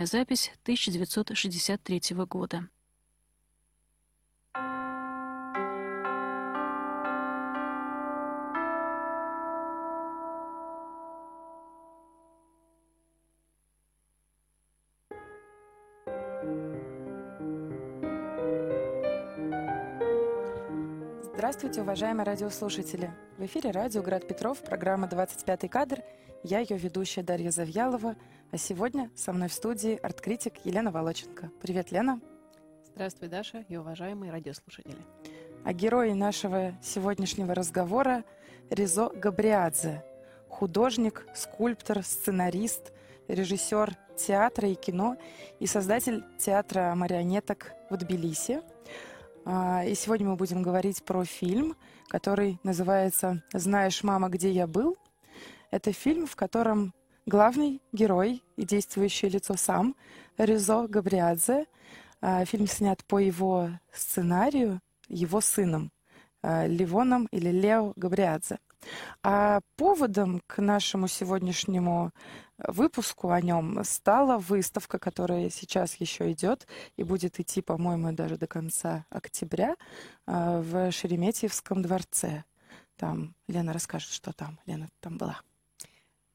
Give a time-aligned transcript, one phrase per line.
[0.00, 2.68] Запись 1963 года.
[21.34, 23.12] Здравствуйте, уважаемые радиослушатели!
[23.36, 26.04] В эфире радио «Град Петров», программа «25 кадр».
[26.44, 28.14] Я ее ведущая Дарья Завьялова,
[28.50, 31.50] а сегодня со мной в студии арт-критик Елена Волоченко.
[31.60, 32.20] Привет, Лена!
[32.94, 34.98] Здравствуй, Даша и уважаемые радиослушатели.
[35.64, 38.24] А герои нашего сегодняшнего разговора–
[38.70, 40.04] Ризо Габриадзе,
[40.48, 42.92] художник, скульптор, сценарист,
[43.28, 45.16] режиссер театра и кино
[45.58, 48.62] и создатель театра марионеток в Тбилиси–
[49.50, 51.74] а, и сегодня мы будем говорить про фильм,
[52.08, 54.98] который называется «Знаешь, мама, где я был?».
[55.70, 56.92] Это фильм, в котором
[57.28, 59.94] главный герой и действующее лицо сам
[60.38, 61.66] Ризо Габриадзе.
[62.20, 65.92] А, фильм снят по его сценарию, его сыном
[66.42, 68.58] а, Ливоном или Лео Габриадзе.
[69.22, 72.12] А поводом к нашему сегодняшнему
[72.56, 76.66] выпуску о нем стала выставка, которая сейчас еще идет
[76.96, 79.76] и будет идти, по-моему, даже до конца октября
[80.26, 82.44] а, в Шереметьевском дворце.
[82.96, 84.58] Там Лена расскажет, что там.
[84.66, 85.42] Лена там была.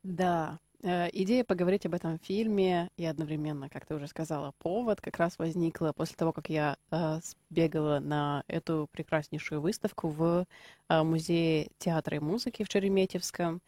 [0.03, 5.40] Да, Идея поговорить об этом фильме и одновременно, как ты уже сказала, повод как раз
[5.40, 10.45] возникла после того, как я э, сбегала на эту прекраснейшую выставку в
[10.90, 13.62] э, Музее театра и музыки в Шереметьевском.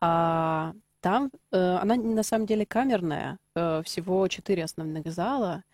[0.00, 5.64] А там э, она на самом деле камерная, э, всего четыре основных зала,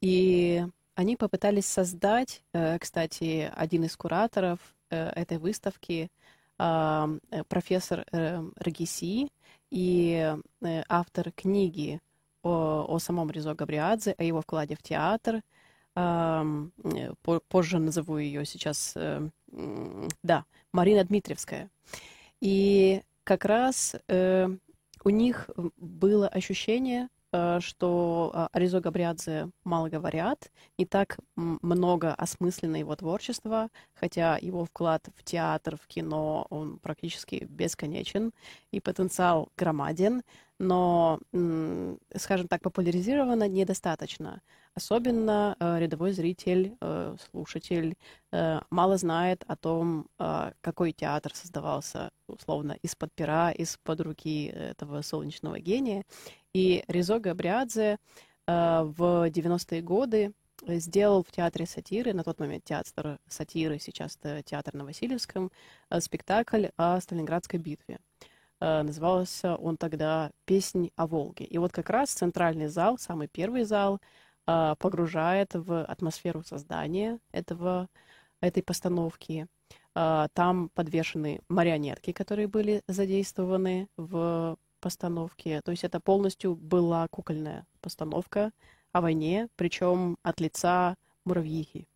[0.00, 0.64] и
[0.94, 9.28] они попытались создать, э, кстати, один из кураторов э, этой выставки, э, профессор э, Рагиси
[9.70, 12.00] и э, автор книги
[12.42, 15.42] о, о самом Ризо Габриадзе, о его вкладе в театр.
[15.94, 16.44] Э,
[17.48, 19.28] позже назову ее сейчас, э,
[20.22, 21.70] да, Марина Дмитриевская.
[22.40, 24.48] И как раз э,
[25.04, 27.08] у них было ощущение, э,
[27.60, 35.08] что а, Аризо Габриадзе мало говорят, не так много осмысленно его творчество, хотя его вклад
[35.14, 38.32] в театр, в кино, он практически бесконечен,
[38.70, 40.22] и потенциал громаден,
[40.58, 41.20] но,
[42.16, 44.42] скажем так, популяризировано недостаточно.
[44.74, 47.96] Особенно э, рядовой зритель, э, слушатель
[48.30, 55.02] э, мало знает о том, э, какой театр создавался, условно, из-под пера, из-под руки этого
[55.02, 56.04] солнечного гения.
[56.58, 57.98] И Ризо Габриадзе
[58.48, 60.32] э, в 90-е годы
[60.66, 65.52] сделал в театре сатиры, на тот момент театр сатиры, сейчас это театр на Васильевском,
[65.88, 68.00] э, спектакль о Сталинградской битве.
[68.58, 71.44] Э, назывался он тогда «Песнь о Волге».
[71.44, 74.00] И вот как раз центральный зал, самый первый зал–
[74.78, 77.86] погружает в атмосферу создания этого,
[78.40, 79.46] этой постановки.
[79.92, 85.60] Там подвешены марионетки, которые были задействованы в постановке.
[85.62, 88.52] То есть это полностью была кукольная постановка
[88.92, 91.86] о войне, причем от лица муравьихи.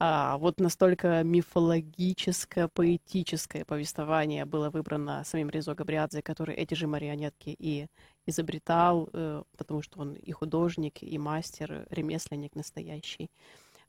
[0.00, 7.54] А, вот настолько мифологическое, поэтическое повествование было выбрано самим Резо Габриадзе, который эти же марионетки
[7.58, 7.86] и
[8.26, 13.30] изобретал, э, потому что он и художник, и мастер, ремесленник настоящий.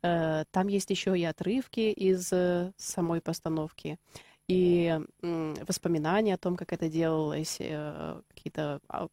[0.03, 3.97] Э, там есть еще и отрывки из э, самой постановки,
[4.47, 9.07] и воспоминания о том, как это делалось, какие-то а,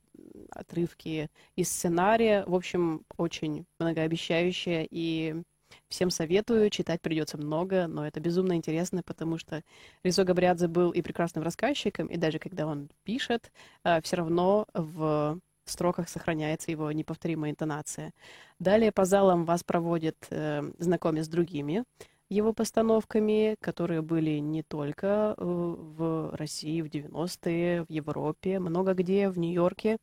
[0.51, 2.45] отрывки из сценария.
[2.47, 5.43] В общем, очень многообещающее и
[5.89, 9.63] Всем советую, читать придется много, но это безумно интересно, потому что
[10.03, 13.53] Ризо Габриадзе был и прекрасным рассказчиком, и даже когда он пишет,
[13.85, 18.13] э, все равно в строках сохраняется его неповторимая интонация.
[18.59, 21.85] Далее по залам вас проводят э, знакомя с другими
[22.33, 29.29] его постановками, которые были не только э, в России в 90-е, в Европе, много где,
[29.29, 29.99] в Нью-Йорке.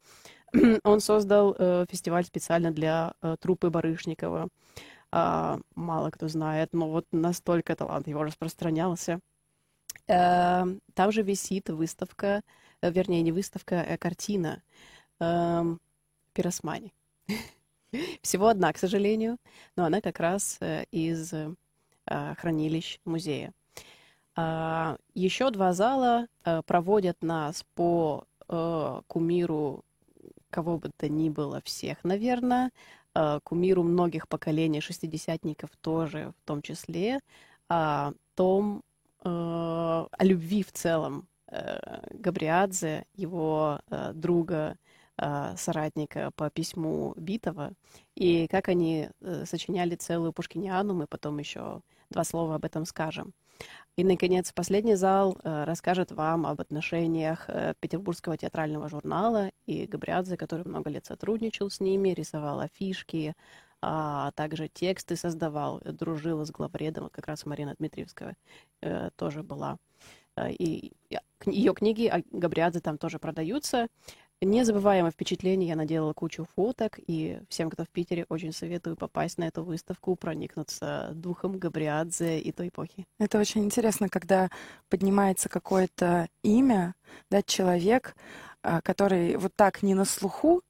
[0.83, 4.49] Он создал э, фестиваль специально для э, труппы Барышникова
[5.11, 9.19] а, мало кто знает, но вот настолько талант его распространялся.
[10.05, 12.41] Там же висит выставка,
[12.81, 14.61] вернее, не выставка, а картина
[15.19, 15.65] а,
[16.33, 16.93] Пиросмани.
[18.21, 19.37] Всего одна, к сожалению,
[19.75, 20.59] но она как раз
[20.91, 21.33] из
[22.09, 23.51] хранилищ музея.
[24.35, 29.83] А, еще два зала а, проводят нас по а, кумиру
[30.49, 32.71] кого бы то ни было всех, наверное,
[33.15, 37.19] Э, кумиру многих поколений шестидесятников тоже в том числе,
[37.67, 38.83] о том,
[39.23, 43.79] э, о любви в целом э, Габриадзе, его
[44.13, 44.77] друга
[45.17, 47.73] э, соратника по письму Битова,
[48.15, 53.33] и как они э, сочиняли целую Пушкиниану, мы потом еще два слова об этом скажем.
[53.97, 60.37] И, наконец, последний зал э, расскажет вам об отношениях э, Петербургского театрального журнала и Габриадзе,
[60.37, 63.35] который много лет сотрудничал с ними, рисовал афишки,
[63.81, 68.37] а также тексты создавал, дружила с главредом, как раз Марина Дмитриевская
[68.81, 69.77] э, тоже была.
[70.47, 70.93] И
[71.45, 73.87] ее книги о Габриадзе там тоже продаются.
[74.41, 79.43] Незабываемое впечатление, я наделала кучу фоток, и всем, кто в Питере, очень советую попасть на
[79.43, 83.05] эту выставку, проникнуться духом Габриадзе и той эпохи.
[83.19, 84.49] Это очень интересно, когда
[84.87, 86.95] поднимается какое-то имя,
[87.29, 88.15] да, человек,
[88.63, 90.61] а, который вот так не на слуху,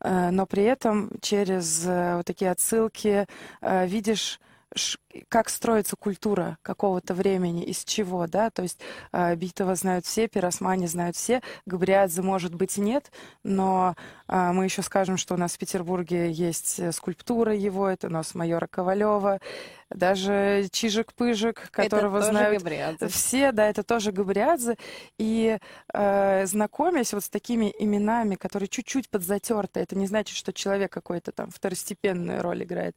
[0.00, 3.26] а, но при этом через э, вот такие отсылки
[3.60, 4.40] а, видишь
[5.28, 8.80] как строится культура какого-то времени, из чего, да, то есть
[9.12, 13.10] э, Битова знают все, Пиросмани знают все, Габриадзе, может быть, нет,
[13.42, 13.94] но
[14.28, 18.10] э, мы еще скажем, что у нас в Петербурге есть э, скульптура его, это у
[18.10, 19.40] нас майора Ковалева,
[19.90, 23.08] даже Чижик-Пыжик, которого это знают Габриадзе.
[23.08, 24.76] все, да, это тоже Габриадзе,
[25.18, 25.58] и
[25.92, 31.32] э, знакомясь вот с такими именами, которые чуть-чуть подзатерты, это не значит, что человек какой-то
[31.32, 32.96] там второстепенную роль играет,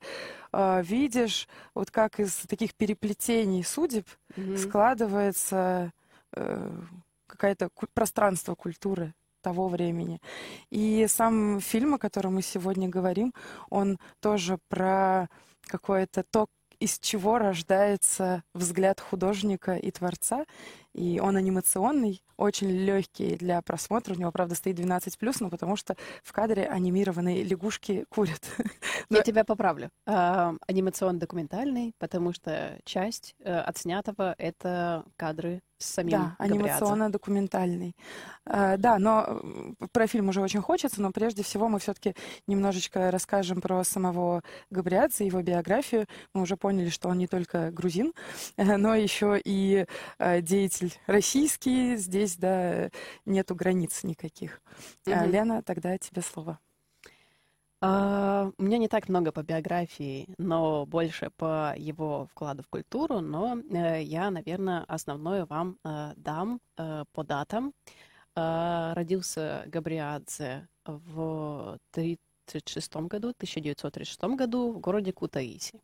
[0.52, 4.06] э, видишь, вот как как из таких переплетений судеб
[4.36, 4.58] mm-hmm.
[4.58, 5.92] складывается
[6.36, 6.72] э,
[7.28, 10.20] какое-то ку- пространство культуры того времени.
[10.70, 13.34] И сам фильм, о котором мы сегодня говорим,
[13.70, 15.30] он тоже про
[15.62, 16.48] какое-то то,
[16.84, 20.44] из чего рождается взгляд художника и творца.
[20.94, 24.14] И он анимационный, очень легкий для просмотра.
[24.14, 28.44] У него, правда, стоит 12+, но потому что в кадре анимированные лягушки курят.
[29.10, 29.92] Я тебя поправлю.
[30.06, 37.96] А, анимационно-документальный, потому что часть э, отснятого— это кадры с самим Да, анимационно-документальный.
[38.46, 39.42] А, да, но
[39.92, 42.16] про фильм уже очень хочется, но прежде всего мы все-таки
[42.48, 46.08] немножечко расскажем про самого Габриадзе, его биографию.
[46.34, 48.14] Мы уже поняли, что он не только грузин,
[48.58, 49.86] но еще и
[50.20, 51.96] э, деятель российский.
[51.98, 52.90] Здесь, да,
[53.26, 54.62] нету границ никаких.
[55.06, 55.28] Mm-hmm.
[55.28, 56.60] Лена, тогда тебе слово.
[57.84, 63.20] Uh, у меня не так много по биографии, но больше по его вкладу в культуру,
[63.20, 67.74] но uh, я, наверное, основное вам uh, дам по датам.
[68.36, 75.82] Родился Габриадзе в 1936 году, 1936 году в городе Кутаиси.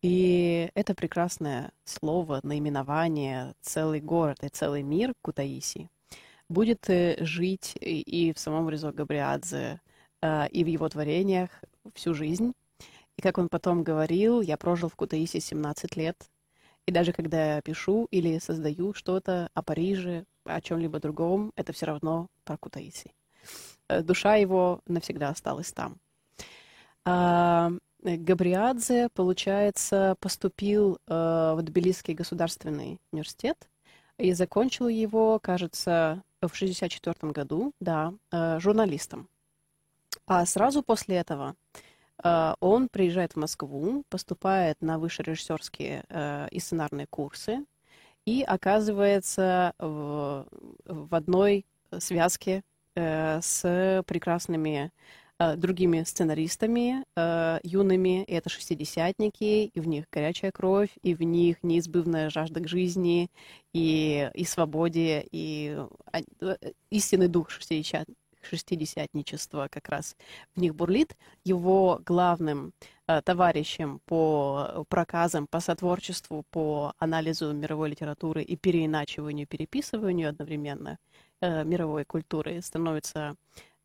[0.00, 5.88] И это прекрасное слово, наименование, целый город и целый мир Кутаиси
[6.48, 9.80] будет э, жить и в самом Резо Габриадзе,
[10.22, 11.50] Э, и в его творениях
[11.94, 12.52] всю жизнь.
[13.16, 16.16] И как он потом говорил, я прожил в Кутаиси 17 лет.
[16.86, 21.86] И даже когда я пишу или создаю что-то о Париже, о чем-либо другом, это все
[21.86, 23.12] равно про Кутаиси.
[23.88, 25.98] Э, душа его навсегда осталась там.
[27.04, 27.72] А,
[28.02, 33.68] Габриадзе, получается, поступил э, в Тбилисский государственный университет
[34.18, 38.12] и закончил его, кажется, в 1964 году, да,
[38.58, 39.28] журналистом.
[40.34, 41.56] А сразу после этого
[42.24, 47.66] э, он приезжает в Москву, поступает на высшие режиссерские э, и сценарные курсы
[48.24, 50.46] и оказывается в,
[50.86, 51.66] в одной
[51.98, 52.62] связке
[52.94, 54.90] э, с прекрасными
[55.56, 57.04] другими сценаристами
[57.66, 58.22] юными.
[58.28, 63.28] Это шестидесятники, и в них горячая кровь, и в них неизбывная жажда к жизни,
[63.72, 65.76] и, и свободе, и
[66.12, 66.56] э,
[66.90, 68.06] истинный дух шестидесят,
[68.42, 70.16] шестидесятничество как раз
[70.54, 71.16] в них бурлит.
[71.44, 72.72] Его главным
[73.06, 80.98] э, товарищем по проказам, по сотворчеству, по анализу мировой литературы и переиначиванию, переписыванию одновременно
[81.40, 83.36] э, мировой культуры становится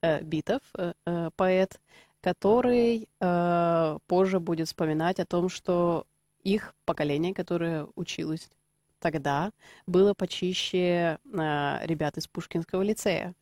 [0.01, 1.79] э, Битов, э, э поэт,
[2.21, 6.05] который э, позже будет вспоминать о том, что
[6.43, 8.49] их поколение, которое училось
[8.99, 9.51] тогда,
[9.85, 13.33] было почище э, ребят из Пушкинского лицея.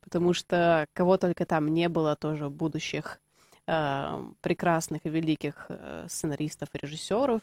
[0.00, 3.20] Потому что кого только там не было тоже будущих
[3.66, 7.42] э, прекрасных и великих э, сценаристов и режиссеров,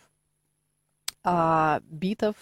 [1.24, 2.36] а Битов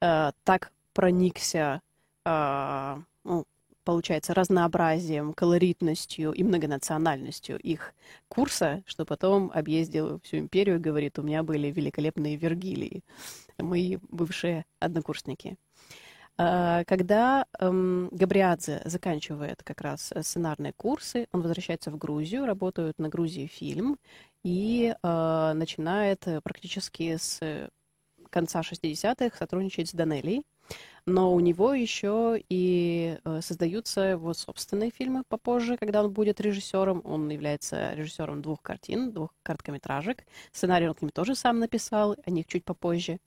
[0.00, 1.80] э, так проникся,
[2.24, 3.44] э, ну,
[3.84, 7.94] получается, разнообразием, колоритностью и многонациональностью их
[8.28, 13.02] курса, что потом объездил всю империю и говорит, у меня были великолепные Вергилии,
[13.58, 15.56] мои бывшие однокурсники.
[16.36, 22.98] А, когда эм, Габриадзе заканчивает как раз э, сценарные курсы, он возвращается в Грузию, работает
[22.98, 23.98] на Грузии фильм
[24.42, 27.70] и э, начинает практически с
[28.30, 30.42] конца 60-х сотрудничать с Данелли.
[31.06, 37.02] Но у него еще и э, создаются его собственные фильмы попозже, когда он будет режиссером.
[37.04, 40.24] Он является режиссером двух картин, двух короткометражек.
[40.52, 43.18] Сценарий он к ним тоже сам написал, о них чуть попозже.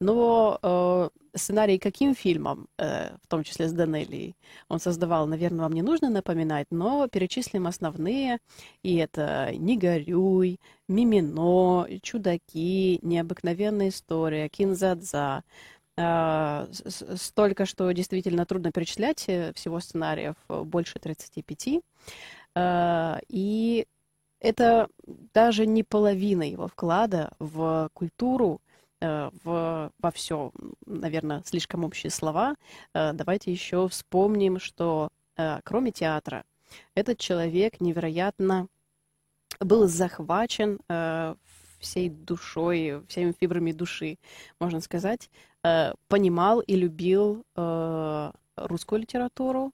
[0.00, 4.36] Но э, сценарий каким фильмом, э, в том числе с Данелией,
[4.68, 8.38] он создавал, наверное, вам не нужно напоминать, но перечислим основные.
[8.82, 15.44] И это «Не горюй», «Мимино», «Чудаки», «Необыкновенная история», «Кинзадза».
[15.96, 16.66] Э,
[17.16, 21.82] столько, что действительно трудно перечислять э, всего сценариев, э, больше 35.
[22.56, 23.86] Э, и
[24.40, 24.88] это
[25.32, 28.60] даже не половина его вклада в культуру
[29.04, 30.50] Э, в, во все,
[30.86, 32.54] наверное, слишком общие слова,
[32.94, 35.10] э, давайте еще вспомним, что
[35.64, 36.44] кроме театра,
[36.94, 38.68] этот человек невероятно
[39.58, 40.78] был захвачен
[41.84, 44.18] всей душой, всеми фибрами души,
[44.58, 45.30] можно сказать,
[46.08, 47.44] понимал и любил
[48.56, 49.72] русскую литературу,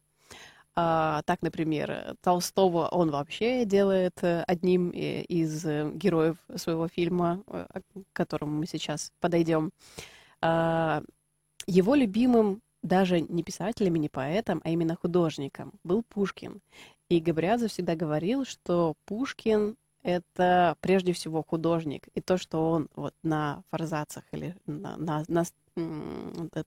[0.76, 7.66] а, так, например, Толстого он вообще делает э, одним из э, героев своего фильма, э,
[7.94, 9.72] к которому мы сейчас подойдем.
[10.40, 11.02] А,
[11.66, 16.60] его любимым даже не писателем и не поэтом, а именно художником был Пушкин.
[17.08, 22.08] И Габриадзе всегда говорил, что Пушкин это прежде всего художник.
[22.14, 25.44] И то, что он вот на форзацах или на, на, на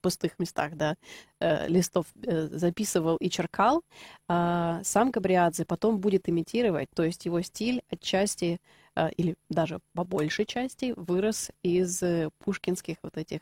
[0.00, 0.96] пустых местах, да,
[1.40, 3.82] э, листов э, записывал и черкал,
[4.28, 8.60] а сам Габриадзе потом будет имитировать, то есть его стиль отчасти
[8.96, 12.02] э, или даже по большей части вырос из
[12.38, 13.40] пушкинских вот этих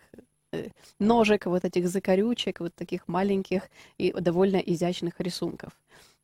[0.99, 5.73] ножек, вот этих закорючек, вот таких маленьких и довольно изящных рисунков.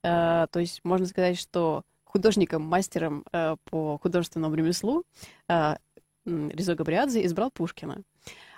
[0.02, 3.24] То есть можно сказать, что художником, мастером
[3.70, 5.04] по художественному ремеслу
[6.28, 8.02] Резо Габриадзе избрал Пушкина.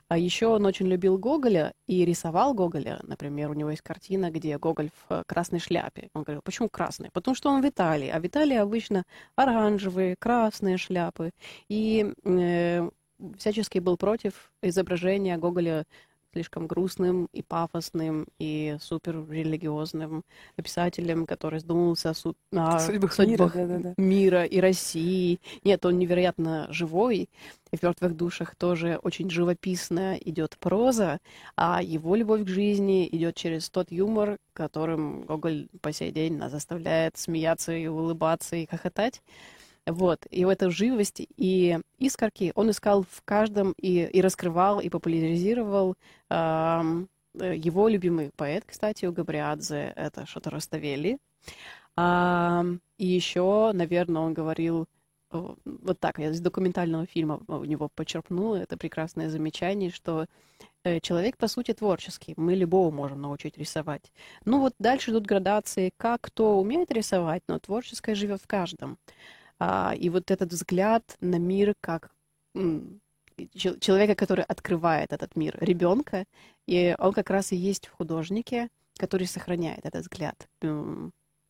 [0.09, 2.99] А еще он очень любил Гоголя и рисовал Гоголя.
[3.05, 6.09] Например, у него есть картина, где Гоголь в э, красной шляпе.
[6.15, 7.11] Он говорил, почему красный?
[7.13, 8.09] Потому что он в Италии.
[8.09, 9.05] А в Италии обычно
[9.37, 11.31] оранжевые, красные шляпы.
[11.69, 12.91] И э,
[13.39, 15.87] всячески был против изображения Гоголя
[16.33, 20.25] слишком грустным и пафосным и супер религиозным
[20.57, 23.95] писателем, который задумался о, су- о судьбах, судьбах мира, да, да, да.
[23.97, 25.41] мира и России.
[25.65, 27.29] Нет, он невероятно живой,
[27.73, 31.19] и в «Мертвых душах» тоже очень живописно идет проза,
[31.57, 36.53] а его любовь к жизни идет через тот юмор, которым Гоголь по сей день нас
[36.53, 39.23] заставляет смеяться и улыбаться и хохотать.
[39.87, 40.27] Вот.
[40.31, 45.97] И эту живость и искорки он искал в каждом и, и раскрывал, и популяризировал
[46.29, 51.19] э, его любимый поэт, кстати, у Габриадзе, это Шото Роставели.
[51.97, 52.65] А,
[52.99, 54.87] и еще, наверное, он говорил
[55.31, 60.27] вот так, я из документального фильма у него почерпнула это прекрасное замечание, что
[60.83, 62.35] э, человек, по сути, творческий.
[62.37, 64.11] Мы любого можем научить рисовать.
[64.45, 68.99] Ну вот дальше идут градации, как кто умеет рисовать, но творческое живет в каждом.
[69.61, 72.11] А, и вот этот взгляд на мир как
[73.55, 76.25] человека, который открывает этот мир, ребенка,
[76.67, 80.49] и он как раз и есть в художнике, который сохраняет этот взгляд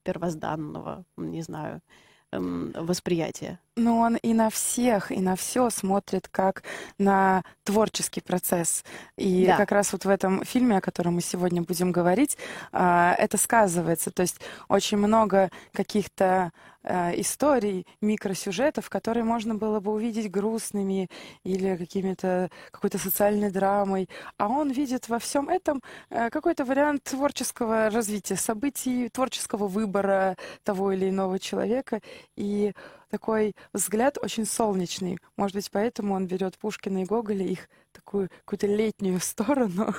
[0.03, 1.81] первозданного, не знаю,
[2.33, 3.61] восприятия.
[3.81, 6.65] Ну, он и на всех, и на все смотрит как
[6.99, 8.85] на творческий процесс.
[9.17, 9.57] И да.
[9.57, 12.37] как раз вот в этом фильме, о котором мы сегодня будем говорить,
[12.73, 14.11] а, это сказывается.
[14.11, 21.09] То есть очень много каких-то а, историй, микросюжетов, которые можно было бы увидеть грустными
[21.43, 24.11] или какими-то какой-то социальной драмой.
[24.37, 30.93] А он видит во всем этом э, какой-то вариант творческого развития событий, творческого выбора того
[30.93, 32.01] или иного человека.
[32.37, 32.73] И
[33.11, 35.19] такой взгляд очень солнечный.
[35.37, 39.95] Может быть, поэтому он берет Пушкина и Гоголя, их такую какую-то летнюю сторону.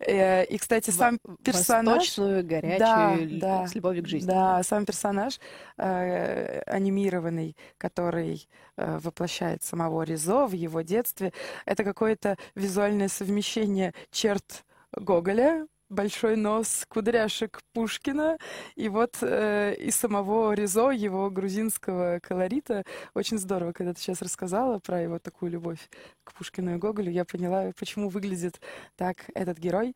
[0.00, 1.98] Э, и, кстати, сам персонаж...
[1.98, 4.26] Восточную, горячую, да, с любовью к жизни.
[4.26, 5.38] Да, сам персонаж
[5.76, 11.32] э, анимированный, который э, воплощает самого Ризо в его детстве,
[11.64, 18.38] это какое-то визуальное совмещение черт Гоголя, большой нос кудряшек Пушкина,
[18.76, 22.84] и вот э, и самого Ризо, его грузинского колорита.
[23.14, 25.88] Очень здорово, когда ты сейчас рассказала про его такую любовь
[26.24, 28.60] к Пушкину и Гоголю, я поняла, почему выглядит
[28.96, 29.94] так этот герой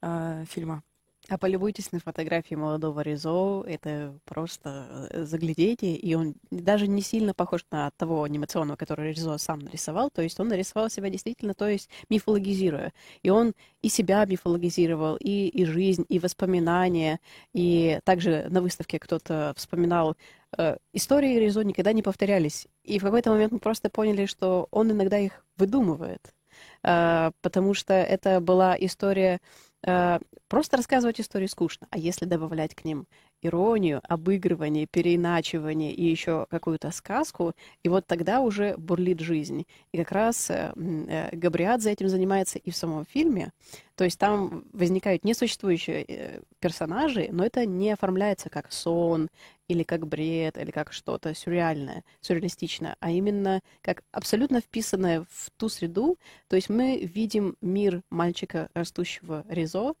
[0.00, 0.82] э, фильма.
[1.28, 7.32] А полюбуйтесь на фотографии молодого Ризо, это просто э, заглядение, и он даже не сильно
[7.32, 11.68] похож на того анимационного, который Ризо сам нарисовал, то есть он нарисовал себя действительно, то
[11.68, 12.92] есть мифологизируя.
[13.22, 17.20] И он и себя мифологизировал, и, и жизнь, и воспоминания,
[17.54, 20.16] и также на выставке кто-то вспоминал,
[20.58, 22.66] э, истории Ризо никогда не повторялись.
[22.82, 26.34] И в какой-то момент мы просто поняли, что он иногда их выдумывает,
[26.82, 29.38] э, потому что это была история
[29.82, 33.06] просто рассказывать истории скучно, а если добавлять к ним
[33.42, 39.66] иронию, обыгрывание, переиначивание и еще какую-то сказку, и вот тогда уже бурлит жизнь.
[39.92, 43.52] И как раз э, э, Габриадзе этим занимается и в самом фильме.
[43.96, 49.28] То есть там возникают несуществующие э, персонажи, но это не оформляется как сон
[49.68, 55.68] или как бред, или как что-то сюрреальное, сюрреалистичное, а именно как абсолютно вписанное в ту
[55.68, 56.18] среду.
[56.48, 59.94] То есть мы видим мир мальчика, растущего Ризо,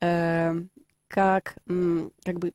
[0.00, 0.54] э,
[1.08, 1.54] как,
[2.24, 2.52] как бы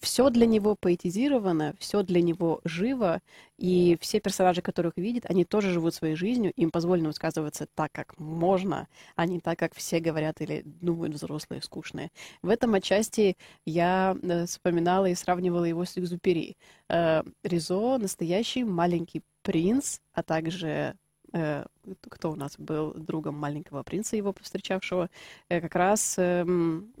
[0.00, 3.20] все для него поэтизировано, все для него живо,
[3.58, 8.18] и все персонажи, которых видит, они тоже живут своей жизнью, им позволено высказываться так, как
[8.18, 12.10] можно, а не так, как все говорят или думают взрослые, скучные.
[12.42, 16.56] В этом отчасти я э, вспоминала и сравнивала его с Экзупери.
[16.88, 20.96] Э, Ризо— настоящий маленький принц, а также
[21.32, 25.10] кто у нас был другом маленького принца, его повстречавшего,
[25.48, 26.92] э, как раз эм,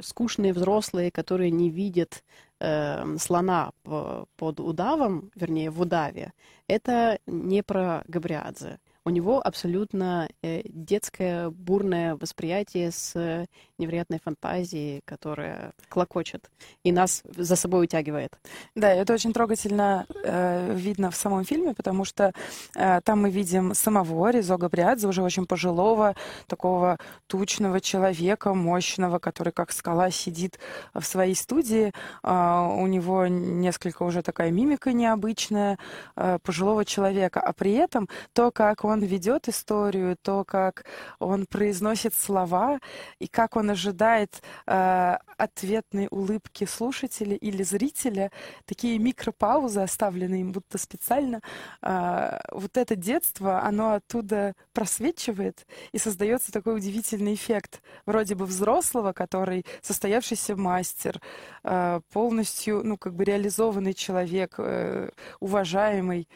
[0.00, 2.24] скучные взрослые, которые не видят
[2.60, 6.32] эм, слона под удавом, вернее, в удаве,
[6.66, 13.46] это не про Габриадзе у него абсолютно э, детское бурное восприятие с
[13.78, 16.50] невероятной фантазией, которая клокочет
[16.84, 18.38] и нас за собой утягивает.
[18.74, 22.32] Да, это очень трогательно э, видно в самом фильме, потому что
[22.76, 26.14] э, там мы видим самого Ризо Габриадзе, уже очень пожилого,
[26.46, 30.58] такого тучного человека, мощного, который как скала сидит
[30.92, 31.92] в своей студии.
[32.22, 35.78] Э, у него несколько уже такая мимика необычная
[36.16, 40.84] э, пожилого человека, а при этом то, как он он ведет историю, то, как
[41.18, 42.80] он произносит слова
[43.18, 48.30] и как он ожидает э, ответной улыбки слушателя или зрителя,
[48.66, 51.40] такие микропаузы, оставленные им будто специально,
[51.82, 59.12] э, вот это детство, оно оттуда просвечивает и создается такой удивительный эффект, вроде бы взрослого,
[59.12, 61.20] который состоявшийся мастер,
[61.64, 66.28] э, полностью, ну, как бы реализованный человек, э, уважаемый,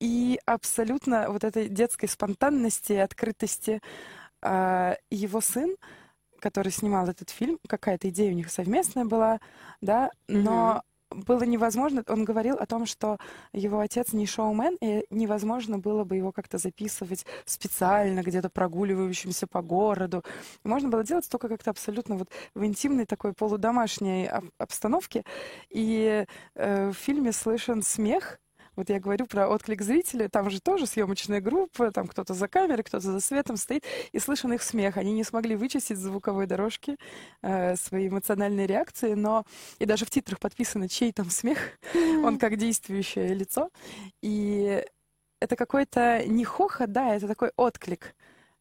[0.00, 3.80] и абсолютно вот этой детской спонтанности и открытости
[4.42, 5.76] э, его сын,
[6.40, 9.40] который снимал этот фильм, какая-то идея у них совместная была,
[9.82, 11.24] да, но mm-hmm.
[11.24, 13.18] было невозможно, он говорил о том, что
[13.52, 19.60] его отец не шоумен, и невозможно было бы его как-то записывать специально, где-то прогуливающимся по
[19.60, 20.24] городу.
[20.64, 25.24] Можно было делать только как-то абсолютно вот в интимной такой полудомашней обстановке.
[25.68, 28.40] И э, в фильме слышен смех,
[28.80, 32.82] вот я говорю про отклик зрителя, там же тоже съемочная группа, там кто-то за камерой,
[32.82, 34.96] кто-то за светом стоит, и слышен их смех.
[34.96, 36.96] Они не смогли вычистить с звуковой дорожки
[37.42, 39.44] э, свои эмоциональные реакции, но
[39.78, 41.58] и даже в титрах подписано, чей там смех,
[42.24, 43.68] он как действующее лицо.
[44.22, 44.82] И
[45.40, 48.14] это какой-то не хохот, да, это такой отклик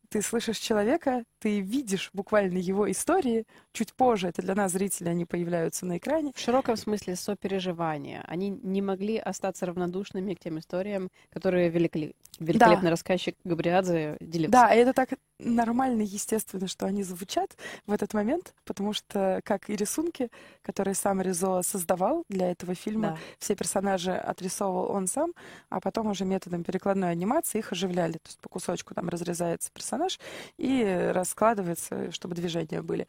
[0.10, 3.46] ты слышишь человека, ты видишь буквально его истории.
[3.72, 6.32] Чуть позже, это для нас, зрители, они появляются на экране.
[6.36, 8.24] В широком смысле сопереживания.
[8.28, 12.14] Они не могли остаться равнодушными к тем историям, которые великолеп...
[12.40, 12.92] великолепный да.
[12.92, 14.52] рассказчик Габриадзе делится.
[14.52, 17.56] Да, и это так нормально, естественно, что они звучат
[17.86, 20.30] в этот момент, потому что, как и рисунки,
[20.62, 23.18] которые сам Ризо создавал для этого фильма, да.
[23.38, 25.34] все персонажи отрисовывал он сам,
[25.70, 28.14] а потом уже методом перекладной анимации их оживляли.
[28.14, 30.20] То есть по кусочку там разрезается персонаж
[30.58, 33.08] и раскладывается, чтобы движения были.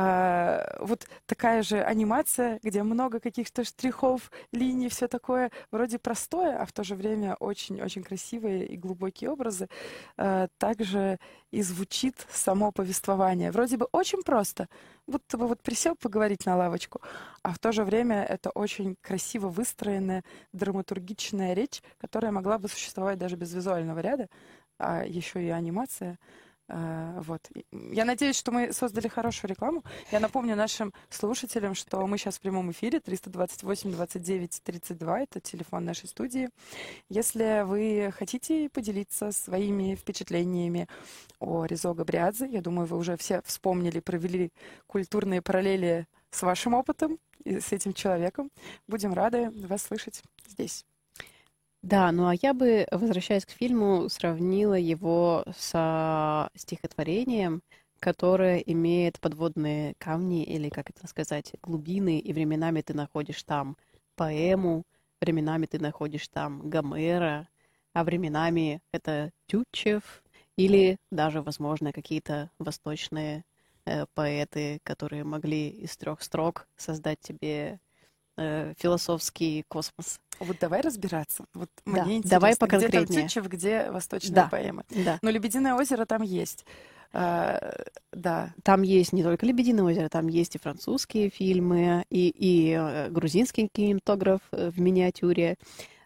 [0.00, 6.66] А, вот такая же анимация, где много каких-то штрихов, линий, все такое вроде простое, а
[6.66, 9.68] в то же время очень-очень красивые и глубокие образы.
[10.16, 11.18] А, также
[11.50, 13.50] и звучит само повествование.
[13.50, 14.68] Вроде бы очень просто,
[15.08, 17.00] будто бы вот присел поговорить на лавочку,
[17.42, 23.18] а в то же время это очень красиво выстроенная драматургичная речь, которая могла бы существовать
[23.18, 24.28] даже без визуального ряда,
[24.78, 26.20] а еще и анимация—
[26.68, 27.50] вот.
[27.72, 29.84] Я надеюсь, что мы создали хорошую рекламу.
[30.12, 35.20] Я напомню нашим слушателям, что мы сейчас в прямом эфире 328 29 32.
[35.20, 36.50] Это телефон нашей студии.
[37.08, 40.88] Если вы хотите поделиться своими впечатлениями
[41.40, 44.52] о Ризо Габриадзе, я думаю, вы уже все вспомнили, провели
[44.86, 48.50] культурные параллели с вашим опытом и с этим человеком.
[48.86, 50.84] Будем рады вас слышать здесь.
[51.82, 57.62] Да, ну а я бы, возвращаясь к фильму, сравнила его со стихотворением,
[58.00, 63.76] которое имеет подводные камни, или, как это сказать, глубины, и временами ты находишь там
[64.16, 64.84] поэму,
[65.20, 67.48] временами ты находишь там Гомера,
[67.92, 70.22] а временами это Тютчев,
[70.56, 73.44] или даже, возможно, какие-то восточные
[73.86, 77.78] э, поэты, которые могли из трех строк создать тебе
[78.38, 80.20] э, философский космос.
[80.40, 81.44] Вот давай разбираться.
[81.52, 83.04] Вот да, мне интересно, давай поконкретнее.
[83.04, 84.84] где Тютчев, где восточные да, поэмы.
[84.90, 85.18] Да.
[85.20, 86.64] Но «Лебединое озеро» там есть.
[87.12, 87.74] А,
[88.12, 88.54] да.
[88.62, 93.68] Там есть не только «Лебединое озеро», там есть и французские фильмы, и, и э, грузинский
[93.68, 95.56] кинематограф э, в миниатюре.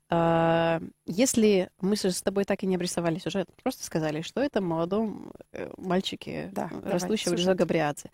[0.08, 5.32] А, если мы с тобой так и не обрисовали сюжет, просто сказали, что это молодом
[5.76, 7.56] мальчике, Да, растущего сюжет.
[7.56, 8.10] Габриадзе.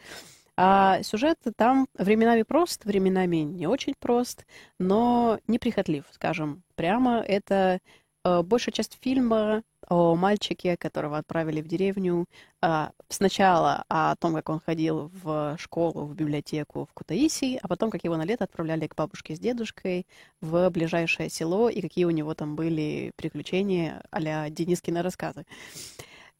[0.60, 4.44] А сюжет там временами прост, временами не очень прост,
[4.80, 7.20] но неприхотлив, скажем прямо.
[7.20, 7.78] Это
[8.24, 12.26] э, большая часть фильма о мальчике, которого отправили в деревню.
[12.60, 17.90] а, сначала о том, как он ходил в школу, в библиотеку в Кутаиси, а потом,
[17.90, 20.06] как его на лето отправляли к бабушке с дедушкой
[20.40, 25.46] в ближайшее село, и какие у него там были приключения а-ля Денискины рассказы.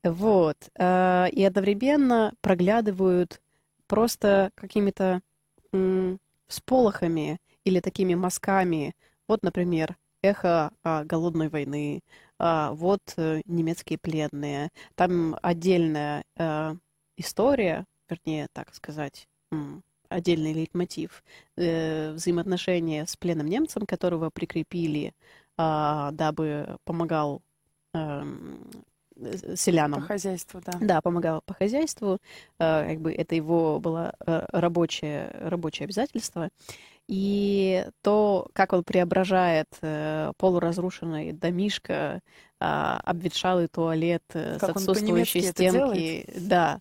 [0.05, 0.57] Вот.
[0.79, 3.41] э, И одновременно проглядывают
[3.89, 5.21] просто какими-то
[6.47, 8.95] всполохами или такими мазками.
[9.27, 12.01] Вот, например, эхо а, голодной войны,
[12.39, 14.71] а, вот э, немецкие пленные.
[14.95, 16.75] Там отдельная э,
[17.17, 19.29] история, вернее, так сказать,
[20.09, 21.23] отдельный лейтмотив
[21.57, 25.15] э, взаимоотношения с пленным немцем, которого прикрепили,
[25.57, 27.43] а, дабы помогал
[27.95, 28.79] эм, э,
[29.57, 30.03] селянам.
[30.03, 30.73] По хозяйству, да.
[30.81, 32.19] Да, помогал по хозяйству.
[32.59, 36.51] э, Как бы это его было э, рабочее, рабочее обязательство.
[37.09, 42.21] И то, как он преображает э, полуразрушенный домишко,
[42.61, 46.29] а, обветшалый туалет э, с Как он отсутствующей стенки.
[46.37, 46.81] Да,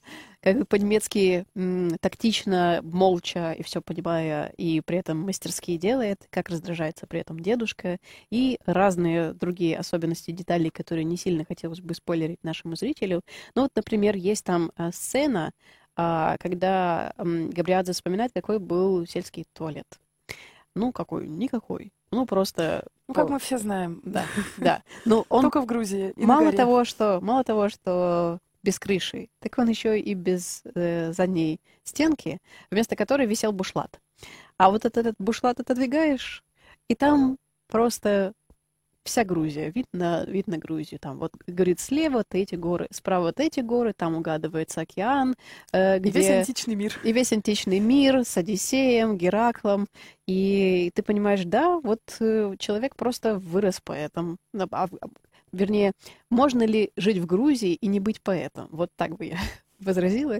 [0.70, 1.46] по-немецки
[2.02, 7.98] тактично, молча и все понимая, и при этом мастерски делает, как раздражается при этом дедушка,
[8.30, 13.22] и разные другие особенности деталей, которые не сильно хотелось бы спойлерить нашему зрителю.
[13.56, 15.52] Ну вот, например, есть там а, сцена,
[15.96, 19.88] а, когда Габриадзе вспоминает, какой был сельский туалет.
[20.76, 21.28] Ну, какой?
[21.28, 21.92] Никакой.
[22.12, 22.86] Ну, просто...
[23.08, 24.02] Ну, как мы все знаем.
[24.04, 24.26] Да,
[24.58, 24.84] да.
[25.06, 26.14] Ну, он Только в Грузии.
[26.16, 31.60] мало того, что мало того, что без крыши, так он еще и без э, задней
[31.84, 32.40] стенки,
[32.72, 34.00] вместо которой висел бушлат.
[34.58, 36.44] А вот этот, этот бушлат отодвигаешь,
[36.88, 38.34] и там просто
[39.08, 41.00] вся Грузия, видно, видно Грузию.
[41.00, 45.36] Там вот, говорит, слева вот эти горы, справа вот эти горы, там угадывается океан,
[45.72, 46.12] э, И где...
[46.12, 47.00] весь античный мир.
[47.04, 49.88] И весь античный мир с Одиссеем, Гераклом.
[50.28, 54.38] И ты понимаешь, да, вот э, человек просто вырос поэтом.
[55.52, 55.94] Вернее,
[56.30, 58.68] можно ли жить в Грузии и не быть поэтом?
[58.72, 59.38] Вот так бы я
[59.80, 60.40] возразила.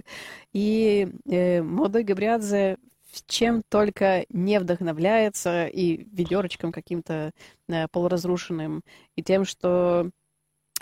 [0.52, 2.78] И э, молодой Габриадзе
[3.26, 7.32] чем только не вдохновляется и ведерочком каким-то
[7.68, 8.82] э, полуразрушенным,
[9.16, 10.10] и тем, что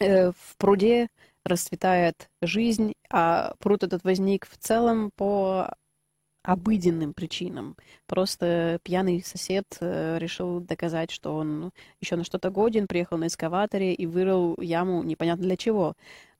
[0.00, 1.08] э, в пруде
[1.44, 5.74] расцветает жизнь, а пруд этот возник в целом по
[6.46, 7.76] обыденным причинам.
[8.06, 13.92] Просто пьяный сосед э, решил доказать, что он еще на что-то годен, приехал на эскаваторе
[13.92, 15.96] и вырыл яму непонятно для чего.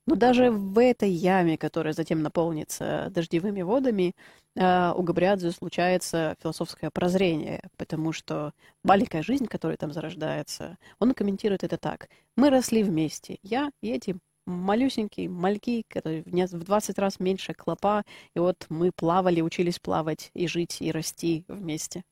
[0.07, 4.15] Но даже в этой яме, которая затем наполнится дождевыми водами,
[4.55, 8.53] э, у Габриадзе случается философское прозрение, потому что
[8.85, 12.09] маленькая жизнь, которая там зарождается, он комментирует это так.
[12.37, 14.17] Мы росли вместе, я и эти
[14.47, 18.05] малюсенькие мальки, которые в не- в 20 раз меньше клопа,
[18.35, 22.05] и вот мы плавали, учились плавать и жить, и расти вместе.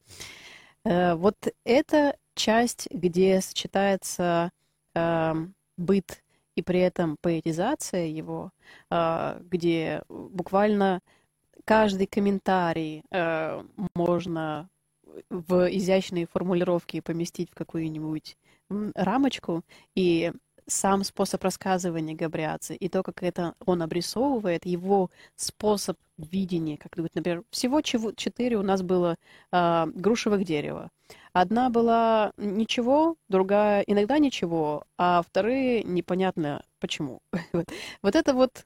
[0.85, 4.51] Э, Вот эта часть, где сочетается
[4.95, 6.23] эм, быт
[6.57, 8.51] и при этом поэтизация его,
[8.91, 11.01] э, где буквально
[11.65, 14.69] каждый комментарий э, можно
[15.31, 18.37] в изящные формулировки поместить в какую-нибудь
[18.95, 19.63] рамочку,
[19.95, 20.33] и
[20.67, 27.15] сам способ рассказывания Габриадзе и то, как это он обрисовывает, его способ видения, как вот,
[27.15, 29.17] например, всего чего четыре у нас было
[29.51, 30.91] а, грушевых дерева.
[31.33, 37.21] Одна была ничего, другая иногда ничего, а вторые непонятно почему.
[38.03, 38.63] Вот, это вот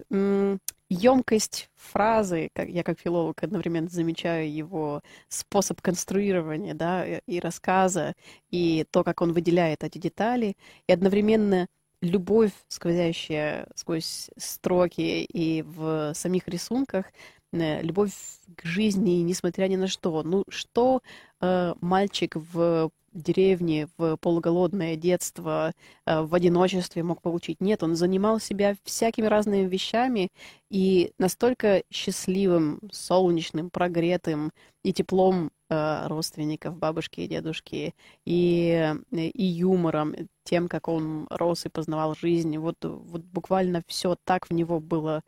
[0.90, 8.14] емкость фразы, как я как филолог одновременно замечаю его способ конструирования, да, и рассказа,
[8.50, 10.56] и то, как он выделяет эти детали,
[10.87, 11.68] и одновременно
[12.00, 17.06] любовь, сквозящая сквозь строки и в самих рисунках,
[17.52, 18.12] э, любовь
[18.56, 20.22] к жизни, несмотря ни на что.
[20.22, 21.02] Ну, что
[21.40, 22.90] э, мальчик в
[23.22, 25.72] деревне, в полуголодное детство,
[26.07, 27.61] э, в одиночестве мог получить?
[27.61, 30.28] Нет, он занимал себя всякими разными вещами
[30.70, 34.52] и настолько счастливым, солнечным, прогретым
[34.83, 41.68] и теплом э, родственников, бабушки и дедушки, и, и юмором, тем, как он рос и
[41.68, 42.57] познавал жизнь.
[42.59, 45.20] Вот, вот буквально все так в него было э,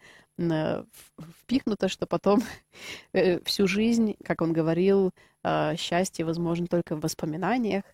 [1.42, 2.42] впихнуто, что потом
[3.12, 5.12] э, всю жизнь, как он говорил,
[5.44, 7.84] э, счастье возможно только в воспоминаниях.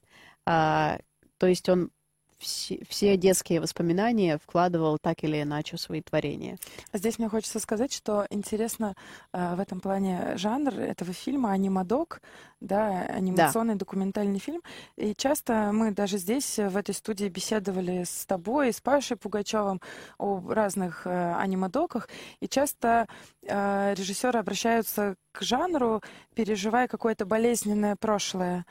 [0.46, 0.98] А,
[1.38, 1.90] То есть он
[2.38, 6.58] все, все детские воспоминания вкладывал так или иначе в свои творения.
[6.92, 8.94] Здесь мне хочется сказать, что интересно
[9.32, 12.20] э, в этом плане жанр этого фильма анимадок,
[12.60, 13.80] да, анимационный да.
[13.80, 14.62] документальный фильм.
[14.96, 19.80] И часто мы даже здесь, в этой студии, беседовали с тобой, с Пашей Пугачевым
[20.18, 22.08] о разных э, анимадоках.
[22.40, 23.08] И часто
[23.42, 26.02] э, режиссеры обращаются к жанру,
[26.34, 28.64] переживая какое-то болезненное прошлое.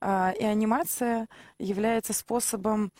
[0.00, 2.92] А, и анимация является способом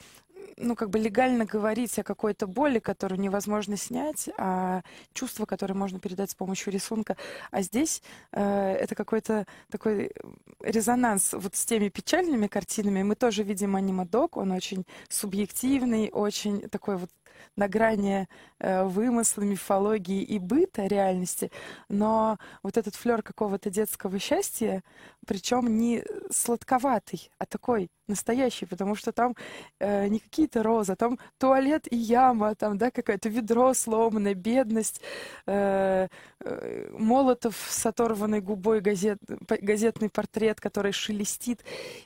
[0.57, 5.98] ну, как бы легально говорить о какой-то боли, которую невозможно снять, а чувства, которые можно
[5.98, 7.16] передать с помощью рисунка.
[7.50, 10.12] А здесь э, это какой-то такой
[10.61, 13.03] резонанс вот с теми печальными картинами.
[13.03, 17.11] Мы тоже видим анимадок, он очень субъективный, очень такой вот
[17.57, 21.50] на грани э, вымысла, мифологии и быта реальности,
[21.88, 24.83] но вот этот флер какого-то детского счастья,
[25.26, 29.35] причем не сладковатый, а такой настоящий, потому что там
[29.79, 35.01] э, не какие-то розы, а там туалет и яма, там, да, какое-то ведро сломанное, бедность,
[35.46, 36.09] э,
[36.40, 39.18] э, Молотов с оторванной губой газет,
[39.49, 41.64] газетный портрет, который шелестит.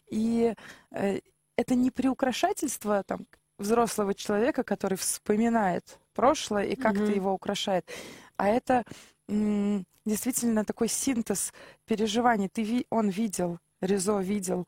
[0.09, 0.55] И
[0.93, 1.21] э,
[1.57, 3.27] это не приукрашательство там
[3.59, 7.17] взрослого человека, который вспоминает прошлое и как-то mm-hmm.
[7.17, 7.89] его украшает.
[8.37, 8.85] А это
[9.29, 11.53] м- действительно такой синтез
[11.87, 12.49] переживаний.
[12.49, 14.67] Ты ви- он видел, Резо видел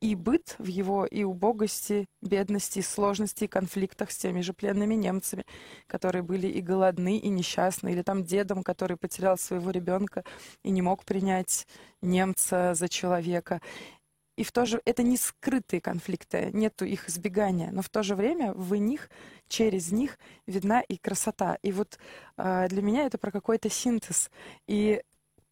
[0.00, 5.44] и быт в его, и убогости, бедности, сложности, и конфликтах с теми же пленными немцами,
[5.86, 10.24] которые были и голодны, и несчастны, или там дедом, который потерял своего ребенка
[10.62, 11.66] и не мог принять
[12.00, 13.60] немца за человека.
[14.36, 18.14] И в то же это не скрытые конфликты, нету их избегания, но в то же
[18.14, 19.10] время в них,
[19.48, 21.58] через них видна и красота.
[21.62, 21.98] И вот
[22.36, 24.30] э, для меня это про какой-то синтез.
[24.68, 25.02] И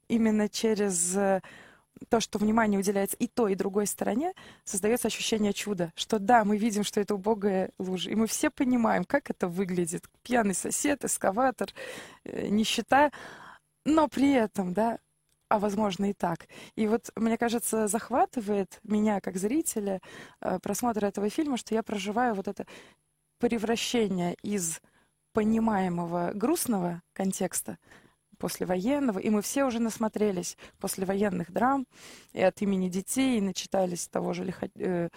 [0.06, 1.42] именно через э,
[2.08, 4.32] то, что внимание уделяется и той, и другой стороне,
[4.64, 9.04] создается ощущение чуда, что да, мы видим, что это убогая лужа, и мы все понимаем,
[9.04, 10.04] как это выглядит.
[10.22, 11.70] Пьяный сосед, эскаватор,
[12.24, 13.10] э, нищета,
[13.84, 14.98] но при этом, да,
[15.48, 16.48] а возможно и так.
[16.74, 20.00] И вот, мне кажется, захватывает меня как зрителя
[20.40, 22.66] э, просмотр этого фильма, что я проживаю вот это
[23.38, 24.80] превращение из
[25.32, 27.78] понимаемого грустного контекста
[28.38, 31.86] послевоенного, и мы все уже насмотрелись послевоенных драм,
[32.32, 35.08] и от имени детей, и начитались того же Лиха, э,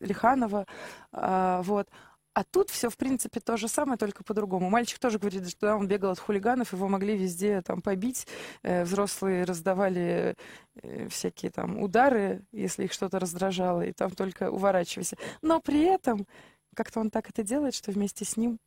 [0.00, 0.66] Лиханова,
[1.12, 1.88] э, вот.
[2.34, 4.70] А тут все, в принципе, то же самое, только по-другому.
[4.70, 8.28] Мальчик тоже говорит, что он бегал от хулиганов, его могли везде там побить.
[8.62, 10.36] Э, взрослые раздавали
[10.80, 15.16] э, всякие там удары, если их что-то раздражало, и там только уворачивайся.
[15.42, 16.28] Но при этом
[16.74, 18.60] как-то он так это делает, что вместе с ним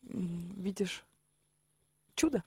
[0.00, 1.04] видишь
[2.14, 2.42] чудо.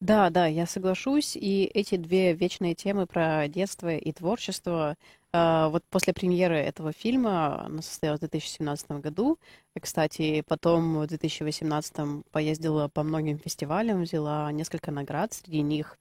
[0.00, 1.36] Да, да, я соглашусь.
[1.36, 4.96] И эти две вечные темы про детство и творчество
[5.32, 9.38] а, вот после премьеры этого фильма, она состоялась в 2017 году,
[9.74, 15.98] и, кстати, потом в 2018 поездила по многим фестивалям, взяла несколько наград, среди них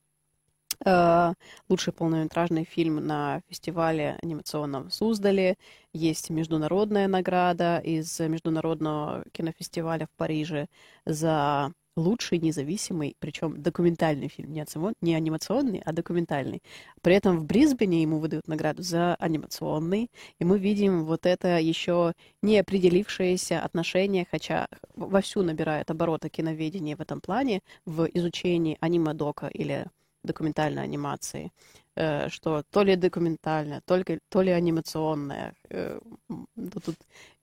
[0.85, 1.33] а,
[1.69, 5.57] лучший полнометражный фильм на фестивале анимационном в Суздале.
[5.93, 10.67] Есть международная награда из Международного кинофестиваля в Париже
[11.05, 14.65] за лучший независимый, причем документальный фильм, не,
[15.01, 16.61] не анимационный, а документальный.
[17.01, 22.13] При этом в Брисбене ему выдают награду за анимационный, и мы видим вот это еще
[22.41, 29.87] не определившееся отношение, хотя вовсю набирает обороты киноведения в этом плане, в изучении анимадока или
[30.23, 31.51] документальной анимации,
[31.95, 35.55] э, что то ли документальное, только, то ли анимационное.
[35.69, 35.99] Э,
[36.83, 36.95] тут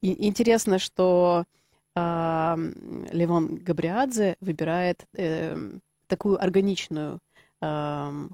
[0.02, 1.44] интересно, что
[1.96, 5.56] Левон Габриадзе выбирает э,
[6.06, 7.20] такую органичную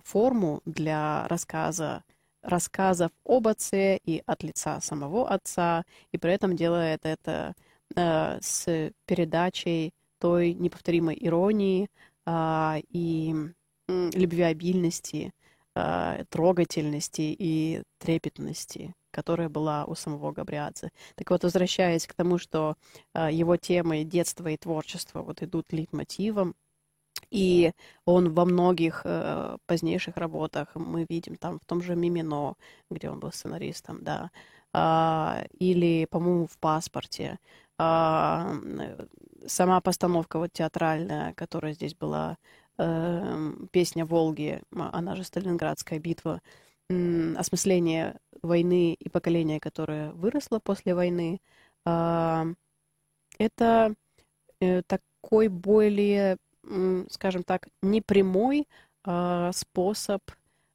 [0.04, 2.02] форму для рассказа
[2.42, 7.54] рассказов об отце и от лица самого отца, и при этом делает это
[7.96, 11.88] э, с передачей той неповторимой иронии
[12.26, 13.34] э, и
[13.88, 15.32] э, любвеобильности,
[15.74, 20.90] э, трогательности и трепетности, которая была у самого Габриадзе.
[21.16, 22.76] Так вот, возвращаясь к тому, что
[23.14, 26.54] э, его темы детства и творчества вот идут лейтмотивом,
[27.30, 27.72] и
[28.04, 32.54] он во многих э, позднейших работах, мы видим там в том же Мимино,
[32.90, 34.30] где он был сценаристом, да,
[34.74, 37.38] э, или, по-моему, в «Паспорте»,
[37.78, 39.06] э,
[39.46, 42.36] сама постановка вот театральная, которая здесь была,
[43.72, 46.40] песня «Волги», она же «Сталинградская битва»,
[46.88, 51.40] осмысление войны и поколения, которое выросло после войны,
[51.84, 52.46] а,
[53.38, 53.94] это
[54.60, 56.36] э, такой более,
[57.10, 58.66] скажем так, непрямой
[59.04, 60.20] а, способ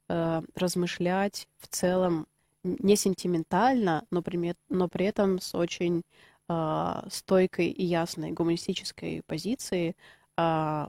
[0.08, 2.26] а, размышлять в целом
[2.64, 6.02] не сентиментально, но при, но при этом с очень
[6.48, 9.94] э, стойкой и ясной гуманистической позицией,
[10.36, 10.86] э,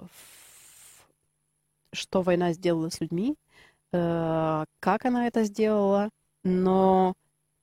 [1.94, 3.36] что война сделала с людьми,
[3.94, 6.10] э, как она это сделала,
[6.44, 7.14] но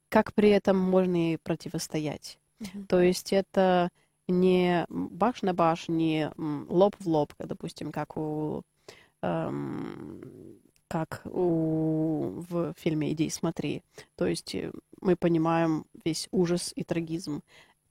[0.08, 2.38] как при этом можно и противостоять.
[2.60, 2.86] Mm-hmm.
[2.86, 3.90] То есть это
[4.28, 8.62] не баш на баш, не лоб в лоб, допустим, как у
[9.22, 13.82] эм, как у, в фильме «Иди смотри».
[14.16, 17.42] То есть э, мы понимаем весь ужас и трагизм.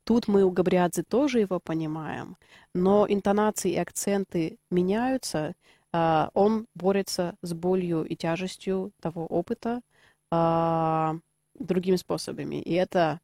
[0.03, 2.37] Тут мы у Габриадзе тоже его понимаем,
[2.73, 5.53] но интонации и акценты меняются.
[5.93, 9.81] Э, он борется с болью и тяжестью того опыта
[10.31, 11.13] э,
[11.59, 12.61] другими способами.
[12.61, 13.19] И это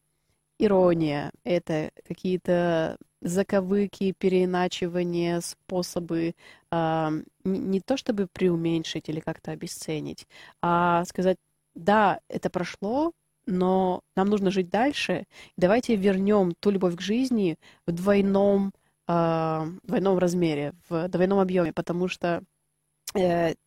[0.60, 6.36] ирония, это какие-то заковыки, переиначивания, способы
[6.72, 7.10] э,
[7.44, 10.28] не то чтобы преуменьшить или как-то обесценить,
[10.62, 11.38] а сказать,
[11.76, 13.14] да, это прошло,
[13.46, 15.26] но нам нужно жить дальше.
[15.58, 18.74] Давайте вернем ту любовь к жизни в двойном,
[19.08, 22.44] э, двойном размере, в двойном объеме, потому что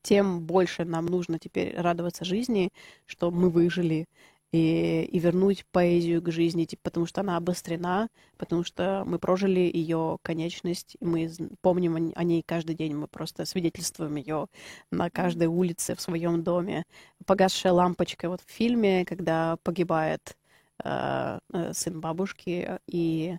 [0.02, 2.70] тем больше нам нужно теперь радоваться жизни,
[3.06, 4.06] что мы выжили,
[4.52, 9.60] и, и вернуть поэзию к жизни, типа, потому что она обострена, потому что мы прожили
[9.60, 11.30] ее конечность, и мы
[11.62, 14.48] помним о ней каждый день, мы просто свидетельствуем ее
[14.90, 16.84] на каждой улице в своем доме.
[17.24, 20.36] Погасшая лампочка вот в фильме, когда погибает
[20.84, 23.38] э, э сын бабушки, и э,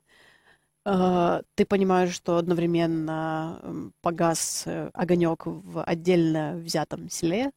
[0.84, 7.52] ты понимаешь, что одновременно погас э, огонек в отдельно взятом селе,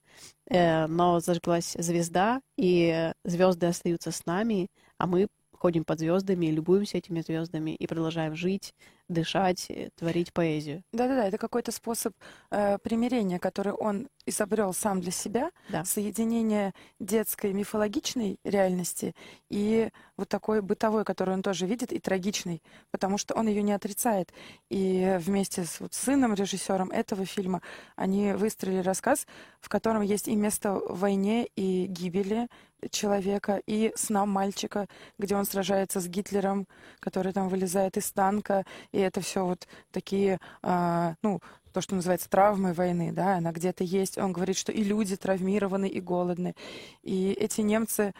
[0.48, 6.98] Э, но зажглась звезда, и звезды остаются с нами, а мы ходим под звездами, любуемся
[6.98, 8.74] этими звездами и продолжаем жить,
[9.08, 10.82] дышать, э, творить поэзию.
[10.92, 12.12] Да-да-да, это какой-то способ
[12.50, 15.84] э, примирения, который он изобрел сам для себя, да.
[15.84, 19.14] соединение детской мифологичной реальности
[19.48, 23.72] и вот такой бытовой, который он тоже видит, и трагичной, потому что он ее не
[23.72, 24.32] отрицает.
[24.68, 27.62] И вместе с вот, сыном, режиссером этого фильма,
[27.94, 29.26] они выстроили рассказ,
[29.60, 32.48] в котором есть и место войне, и гибели,
[32.90, 34.86] человека и снам мальчика,
[35.18, 36.66] где он сражается с Гитлером,
[37.00, 41.40] который там вылезает из танка, и это все вот такие, э, ну,
[41.76, 44.16] то, что называется травмой войны, да, она где-то есть.
[44.16, 46.54] Он говорит, что и люди травмированы, и голодны.
[47.02, 48.14] И эти немцы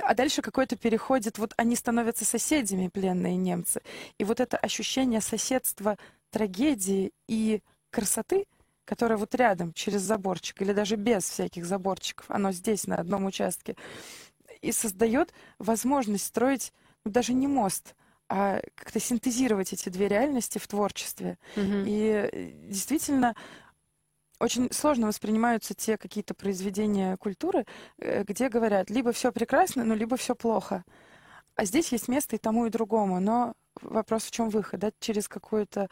[0.00, 3.80] а дальше какой-то переходит, вот они становятся соседями, пленные немцы.
[4.16, 5.98] И вот это ощущение соседства
[6.30, 8.46] трагедии и красоты—
[8.84, 13.76] которое вот рядом, через заборчик, или даже без всяких заборчиков, оно здесь, на одном участке,
[14.62, 16.72] и создает возможность строить
[17.04, 17.94] ну, даже не мост,
[18.28, 21.38] а как-то синтезировать эти две реальности в творчестве.
[21.56, 21.84] Mm-hmm.
[21.86, 23.34] И э, действительно
[24.38, 27.64] очень сложно воспринимаются те какие-то произведения культуры,
[27.98, 30.84] э, где говорят, либо все прекрасно, ну, либо все плохо.
[31.56, 33.18] А здесь есть место и тому, и другому.
[33.18, 35.88] Но вопрос в чем выход, да, через какое-то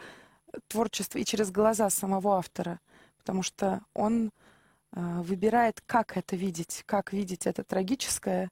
[0.68, 2.80] творчество и через глаза самого автора,
[3.18, 4.30] потому что он
[4.92, 8.50] э, выбирает, как это видеть, как видеть это трагическое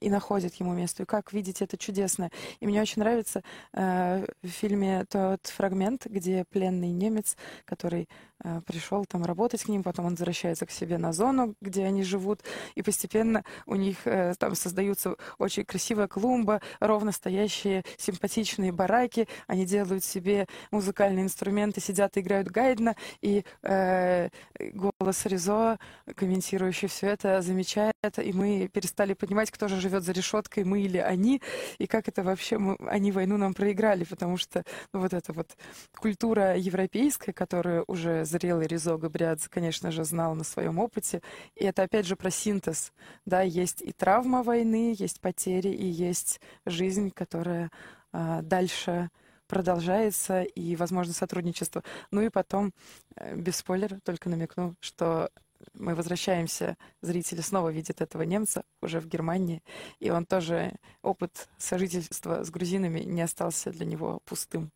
[0.00, 2.30] и находит ему место, и как видеть это чудесное.
[2.60, 8.08] И мне очень нравится э, в фильме тот фрагмент, где пленный немец, который
[8.42, 12.02] э, пришел там работать к ним, потом он возвращается к себе на зону, где они
[12.02, 12.42] живут,
[12.74, 19.64] и постепенно у них э, там создаются очень красивая клумба, ровно стоящие симпатичные бараки, они
[19.64, 24.28] делают себе музыкальные инструменты, сидят и играют Гайдна, и э,
[24.74, 25.78] голос Ризо,
[26.14, 30.82] комментирующий все это, замечает, и мы перестали понимать, кто же живет живет за решеткой, мы
[30.82, 31.40] или они,
[31.78, 35.56] и как это вообще мы, они войну нам проиграли, потому что ну, вот эта вот
[35.96, 41.22] культура европейская, которую уже зрелый Ризо Габриадзе, конечно же, знал на своем опыте,
[41.54, 42.92] и это опять же про синтез,
[43.26, 47.70] да, есть и травма войны, есть потери, и есть жизнь, которая
[48.12, 49.10] а, дальше
[49.46, 51.82] продолжается и, возможно, сотрудничество.
[52.10, 52.72] Ну и потом,
[53.14, 55.30] э, без спойлера, только намекну, что
[55.74, 59.62] мы возвращаемся, зрители снова видят этого немца уже в Германии,
[60.00, 60.72] и он тоже,
[61.02, 64.70] опыт сожительства с грузинами не остался для него пустым.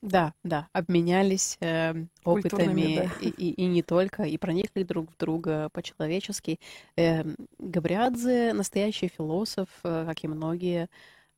[0.00, 3.10] Да, да, обменялись э, опытами да.
[3.20, 6.60] и, и, и не только, и проникли друг в друга по-человечески.
[6.96, 7.24] Э,
[7.58, 10.88] Габриадзе настоящий философ, э, как и многие.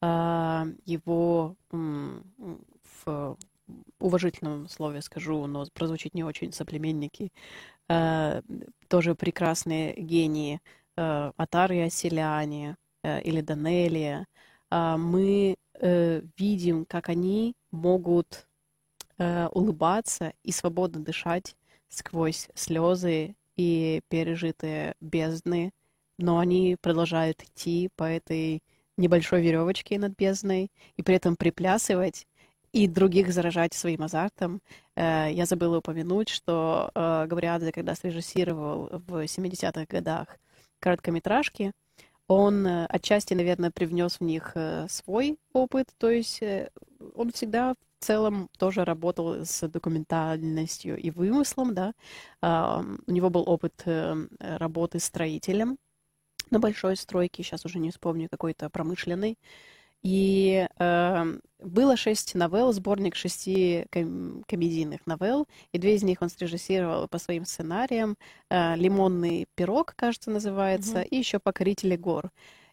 [0.03, 3.39] Э, его в
[3.99, 7.33] уважительном слове скажу, но прозвучит не очень соплеменники,
[7.91, 8.43] э,
[8.89, 10.61] тоже прекрасные гении,
[10.97, 14.27] э, Атар и Оселяне э, или Данелия,
[14.71, 18.47] э, мы э, видим, как они могут
[19.53, 21.55] улыбаться и свободно дышать
[21.91, 25.73] сквозь слезы и пережитые бездны.
[26.17, 28.63] Но они продолжают идти по этой
[28.97, 32.27] небольшой веревочке над бездной и при этом приплясывать
[32.73, 34.61] и других заражать своим азартом.
[34.95, 40.39] Э, я забыла упомянуть, что э, Гавриадзе, когда срежиссировал в 70-х годах
[40.79, 41.73] короткометражки,
[42.29, 44.55] он э, отчасти, наверное, привнес в них
[44.89, 46.43] свой опыт, то есть
[47.17, 51.93] он всегда в целом тоже работал с документальностью и вымыслом, да.
[52.41, 53.83] У него был опыт
[54.39, 55.77] работы строителем
[56.51, 59.37] на большой стройке, сейчас уже не вспомню, какой-то промышленный.
[60.03, 60.67] И
[61.63, 67.19] было шесть новелл, сборник шести ком- комедийных новелл, и две из них он срежиссировал по
[67.19, 68.17] своим сценариям.
[68.51, 71.09] Э, «Лимонный пирог», кажется, называется, mm-hmm.
[71.09, 72.31] и еще «Покорители гор».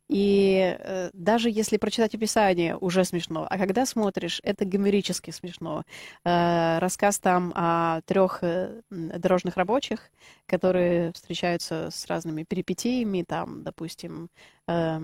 [0.10, 3.46] И э, даже если прочитать описание, уже смешно.
[3.50, 5.84] А когда смотришь, это гомерически смешно.
[6.24, 10.10] Э, рассказ там о трех э, дорожных рабочих,
[10.46, 14.30] которые встречаются с разными перипетиями, там, допустим,
[14.68, 15.00] э,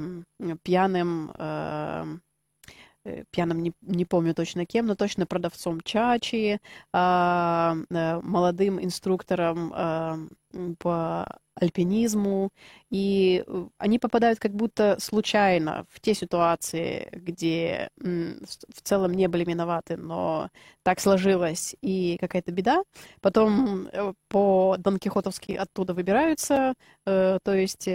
[0.64, 1.32] пьяным...
[1.38, 2.18] Э,
[3.32, 6.60] пьяным не, не помню точно кем, но точно продавцом чачи,
[6.94, 9.74] э, молодым инструктором
[10.80, 11.26] по
[11.56, 12.50] альпинизму,
[12.90, 19.46] и э, они попадают как будто случайно в те ситуации, где в целом не были
[19.46, 20.50] виноваты, но
[20.84, 22.84] так сложилось, и какая-то беда.
[23.22, 26.74] Потом э, по Дон Кихотовски оттуда выбираются,
[27.06, 27.88] э, то есть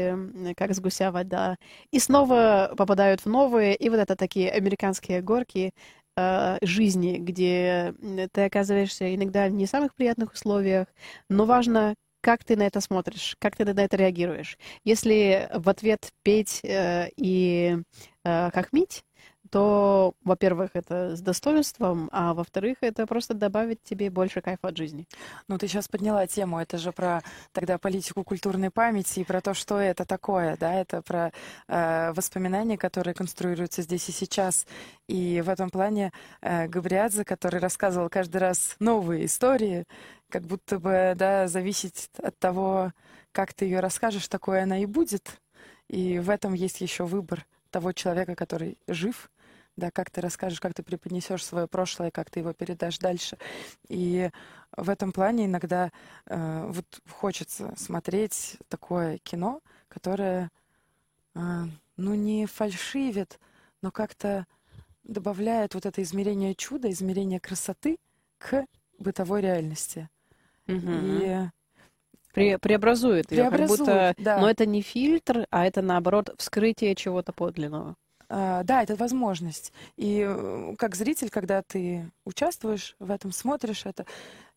[0.56, 1.56] как с гуся вода,
[1.90, 5.72] и снова попадают в новые, и вот это такие американские горки,
[6.62, 7.94] жизни, где
[8.32, 10.88] ты оказываешься иногда в не самых приятных условиях,
[11.28, 11.94] но важно,
[12.28, 14.58] как ты на это смотришь, как ты на это реагируешь.
[14.84, 17.78] Если в ответ петь э, и
[18.22, 19.02] э, хохмить,
[19.50, 25.06] то, во-первых, это с достоинством, а во-вторых, это просто добавит тебе больше кайфа от жизни.
[25.48, 27.22] Ну, ты сейчас подняла тему, это же про
[27.52, 31.32] тогда политику культурной памяти и про то, что это такое, да, это про
[31.66, 34.66] э, воспоминания, которые конструируются здесь и сейчас.
[35.08, 36.12] И в этом плане
[36.42, 39.86] э, Габриадзе, который рассказывал каждый раз новые истории,
[40.28, 42.92] как будто бы, да, зависит от того,
[43.32, 45.40] как ты ее расскажешь, такое она и будет.
[45.88, 49.30] И в этом есть еще выбор того человека, который жив,
[49.76, 53.38] да, как ты расскажешь, как ты преподнесешь свое прошлое, как ты его передашь дальше.
[53.88, 54.30] И
[54.76, 55.92] в этом плане иногда
[56.26, 60.50] э, вот хочется смотреть такое кино, которое,
[61.34, 61.40] э,
[61.96, 63.38] ну, не фальшивит,
[63.80, 64.46] но как-то
[65.04, 67.98] добавляет вот это измерение чуда, измерение красоты
[68.38, 68.66] к
[68.98, 70.08] бытовой реальности.
[70.68, 71.48] И
[72.38, 74.14] Пре преобразует ее, как будто...
[74.18, 74.38] Да.
[74.38, 77.96] Но это не фильтр, а это, наоборот, вскрытие чего-то подлинного.
[78.30, 79.72] Uh, да, это возможность.
[79.96, 84.04] И э, как зритель, когда ты участвуешь в этом, смотришь это,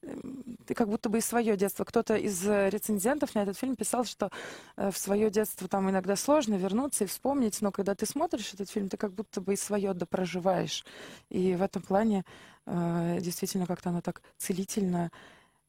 [0.03, 1.85] эм, ты как будто бы из свое детство.
[1.85, 4.29] Кто-то из рецензентов на этот фильм писал, что
[4.75, 8.69] э, в свое детство там иногда сложно вернуться и вспомнить, но когда ты смотришь этот
[8.69, 10.83] фильм, ты как будто бы и свое допроживаешь.
[11.29, 12.25] И в этом плане
[12.65, 15.11] э, действительно как-то оно так целительно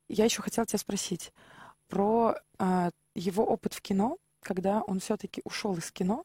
[0.09, 1.32] я еще хотела тебя спросить
[1.88, 6.24] про а, его опыт в кино, когда он все-таки ушел из кино.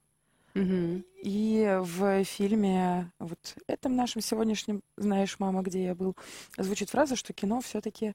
[0.53, 1.05] Mm-hmm.
[1.23, 6.15] И в фильме, вот этом нашем сегодняшнем «Знаешь, мама, где я был»,
[6.57, 8.13] звучит фраза, что кино все-таки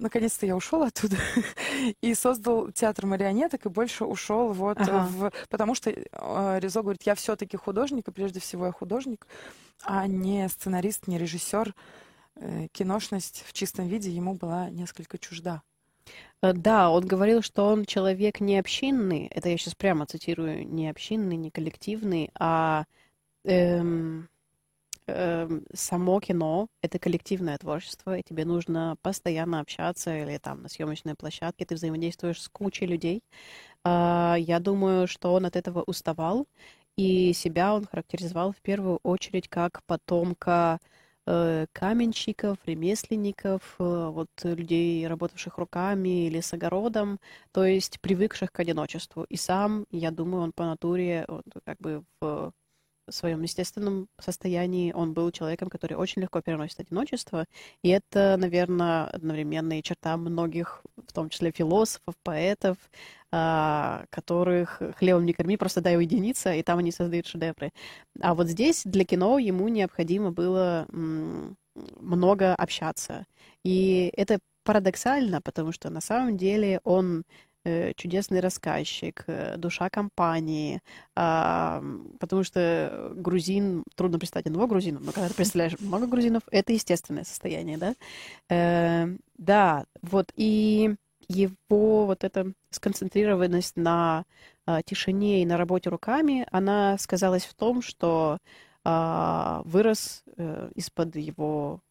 [0.00, 1.16] наконец-то я ушел оттуда
[2.00, 5.06] и создал театр марионеток и больше ушел вот ага.
[5.06, 5.32] в...
[5.48, 9.26] Потому что э, Резо говорит, я все-таки художник, и прежде всего я художник,
[9.82, 11.74] а не сценарист, не режиссер.
[12.36, 15.62] Э, киношность в чистом виде ему была несколько чужда.
[16.42, 20.88] Э, да, он говорил, что он человек не общинный, это я сейчас прямо цитирую, не
[20.88, 22.84] общинный, не коллективный, а
[23.44, 24.28] эм,
[25.06, 31.14] эм, само кино— это коллективное творчество, и тебе нужно постоянно общаться или там на съемочной
[31.16, 33.22] площадке ты взаимодействуешь с кучей людей.
[33.84, 36.46] Э, я думаю, что он от этого уставал,
[36.96, 40.80] и себя он характеризовал в первую очередь как потомка
[41.72, 47.18] каменщиков, ремесленников, э, вот людей, работавших руками или с огородом,
[47.52, 49.24] то есть привыкших к одиночеству.
[49.24, 52.52] И сам, я думаю, он по натуре, он как бы в
[53.10, 57.46] своем естественном состоянии он был человеком, который очень легко переносит одиночество.
[57.82, 62.76] И это, наверное, одновременная черта многих, в том числе философов, поэтов,
[63.32, 67.70] а, которых хлебом не корми, просто дай уединиться, и там они создают шедевры.
[68.20, 70.86] А вот здесь для кино ему необходимо было
[72.00, 73.26] много общаться.
[73.64, 77.24] И это парадоксально, потому что на самом деле он
[77.96, 80.80] чудесный рассказчик, э, душа компании,
[81.14, 87.24] потому что грузин, трудно представить одного грузина, но когда ты представляешь много грузинов, это естественное
[87.24, 87.94] состояние, да?
[88.48, 90.94] Э, да, вот, и
[91.28, 94.24] его вот эта сконцентрированность на
[94.66, 98.38] а, тишине и на работе руками, она сказалась в том, что
[98.84, 101.89] а, вырос а, из-под его э,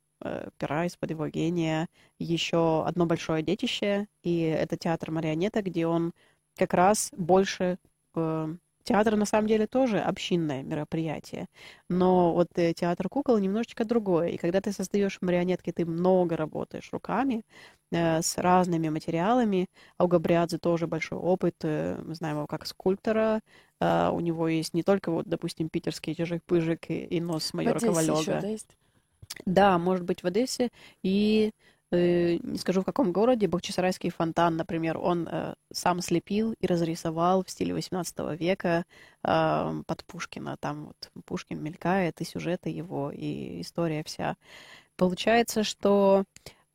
[0.58, 1.88] пера, из-под его гения
[2.20, 6.14] еще одно большое детище, и это театр марионета, где он
[6.58, 7.78] как раз больше
[8.16, 8.56] э,
[8.90, 11.48] Театр на самом деле тоже общинное мероприятие,
[11.90, 14.30] но вот э, театр кукол немножечко другое.
[14.30, 17.44] И когда ты создаешь марионетки, ты много работаешь руками
[17.92, 19.68] э, с разными материалами.
[19.98, 21.54] А у Габриадзе тоже большой опыт.
[21.62, 23.42] Э, мы знаем его как скульптора.
[23.80, 28.42] Э, у него есть не только, вот, допустим, питерский чижик-пыжик и, и нос майора Ковалега.
[28.42, 28.56] Да,
[29.46, 30.70] да, может быть, в Одессе.
[31.04, 31.52] И
[31.92, 37.44] Э, не скажу в каком городе, Бахчисарайский фонтан, например, он э, сам слепил и разрисовал
[37.44, 38.86] в стиле 18 века
[39.24, 40.58] э, под Пушкина.
[40.60, 44.36] Там вот Пушкин мелькает, и сюжеты его, и история вся.
[44.98, 46.26] Получается, что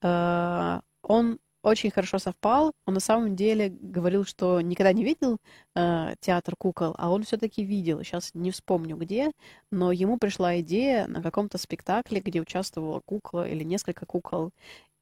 [0.03, 2.73] э, он очень хорошо совпал.
[2.87, 5.39] Он на самом деле говорил, что никогда не видел
[5.75, 8.03] э, театр кукол, а он все-таки видел.
[8.03, 9.31] Сейчас не вспомню где,
[9.71, 14.51] но ему пришла идея на каком-то спектакле, где участвовала кукла или несколько кукол.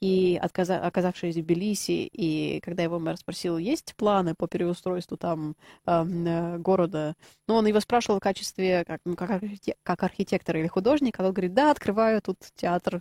[0.03, 5.55] И отказа- оказавшись в Тбилиси, и когда его мэр спросил, есть планы по переустройству там
[5.86, 7.14] э, города,
[7.46, 11.32] ну, он его спрашивал в качестве, как, ну, как, архитек- как архитектора или художника, он
[11.32, 13.00] говорит, да, открываю тут театр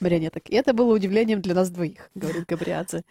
[0.00, 0.50] марионеток.
[0.50, 3.04] И это было удивлением для нас двоих, говорит Габриадзе.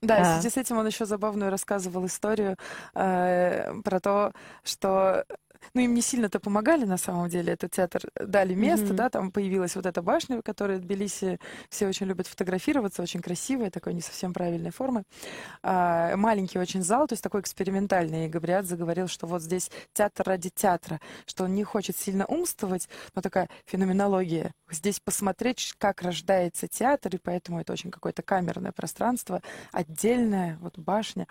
[0.00, 0.22] Да, а.
[0.22, 2.56] в связи с этим он еще забавную рассказывал историю
[2.94, 4.32] э, про то,
[4.64, 5.26] что
[5.74, 7.52] ну, им не сильно-то помогали, на самом деле.
[7.52, 8.94] Этот театр дали место, mm-hmm.
[8.94, 11.38] да, там появилась вот эта башня, которая в Тбилиси
[11.68, 15.04] все очень любят фотографироваться, очень красивая, такой не совсем правильной формы.
[15.62, 18.26] А, маленький очень зал, то есть такой экспериментальный.
[18.26, 22.88] И Габриат заговорил, что вот здесь театр ради театра, что он не хочет сильно умствовать,
[23.14, 24.52] но такая феноменология.
[24.70, 29.42] Здесь посмотреть, как рождается театр, и поэтому это очень какое-то камерное пространство,
[29.72, 31.26] отдельная вот башня.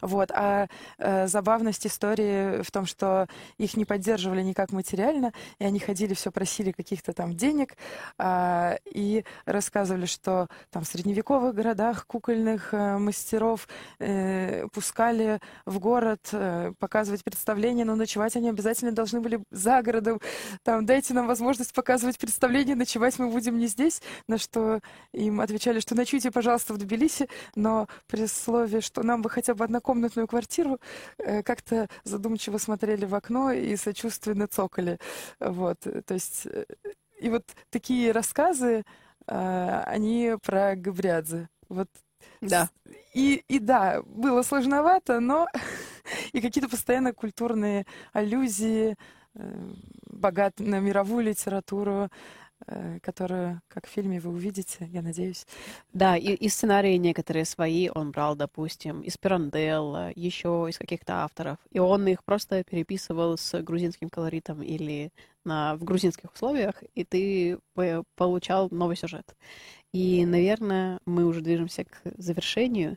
[0.00, 0.30] Вот.
[0.32, 0.68] А
[0.98, 3.26] э, забавность истории в том, что
[3.58, 7.76] их не поддерживали никак материально, и они ходили, все просили каких-то там денег,
[8.18, 13.68] а, и рассказывали, что там в средневековых городах кукольных а, мастеров
[13.98, 20.20] э, пускали в город э, показывать представления, но ночевать они обязательно должны были за городом.
[20.62, 24.80] Там, дайте нам возможность показывать представления, ночевать мы будем не здесь, на что
[25.12, 29.64] им отвечали, что ночуйте, пожалуйста, в Тбилиси, но при слове, что нам бы хотя бы
[29.64, 30.80] однокомнатную квартиру,
[31.18, 34.98] э, как-то задумчиво смотрели в окно и сочувственно цокали.
[35.40, 36.64] Вот, то есть, э,
[37.20, 38.84] и вот такие рассказы,
[39.26, 41.48] а, они про Габриадзе.
[41.68, 41.88] Вот
[42.40, 42.70] да.
[43.14, 45.46] И, и да, было сложновато, но
[46.32, 48.96] и какие-то постоянно культурные аллюзии,
[49.34, 49.70] э,
[50.10, 52.41] богат на мировую литературу, Э,
[53.02, 55.46] которую, как в фильме, вы увидите, я надеюсь.
[55.92, 61.58] Да, и, и сценарии некоторые свои он брал, допустим, из Пиранделла, еще из каких-то авторов,
[61.70, 65.12] и он их просто переписывал с грузинским колоритом или
[65.44, 67.58] на, в грузинских условиях, и ты
[68.16, 69.34] получал новый сюжет.
[69.92, 72.96] И, наверное, мы уже движемся к завершению.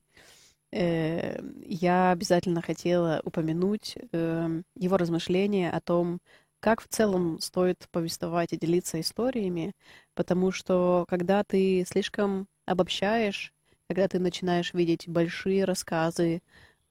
[0.72, 6.20] Э, я обязательно хотела упомянуть э, его размышления о том,
[6.60, 9.74] как в целом стоит повествовать и делиться историями,
[10.14, 13.54] потому что когда ты слишком обобщаешь,
[13.88, 16.42] когда ты начинаешь видеть большие рассказы,